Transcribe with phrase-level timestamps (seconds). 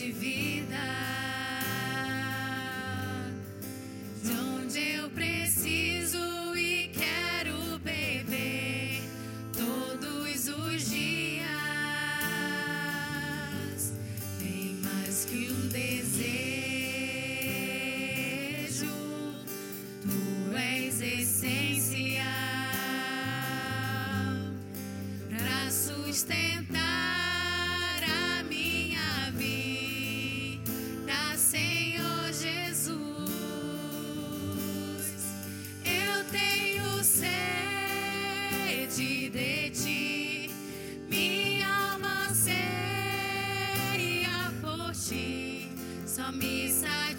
[0.00, 0.80] de vida,
[4.24, 9.02] de onde eu preciso e quero beber
[9.52, 11.44] todos os dias.
[14.38, 16.16] Tem mais que um desejo,
[20.00, 22.24] tu és essencial
[25.28, 26.89] para sustentar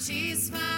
[0.02, 0.71] she's smiling.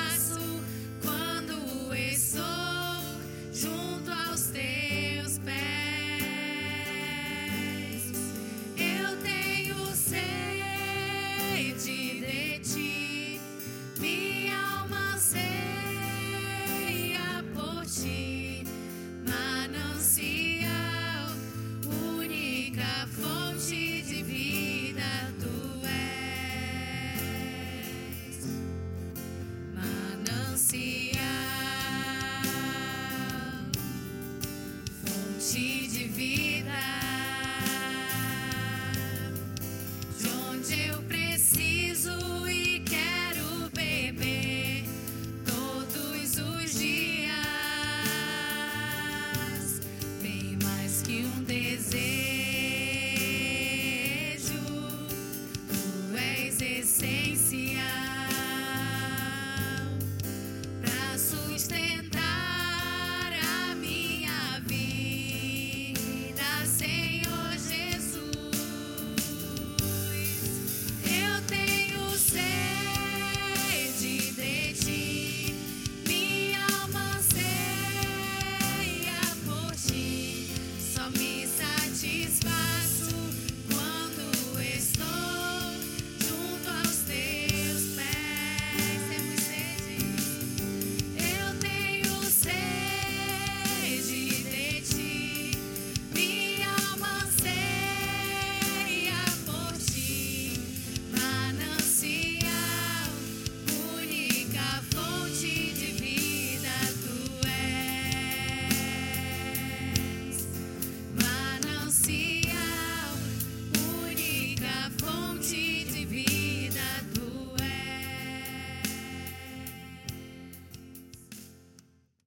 [35.51, 37.02] de vida.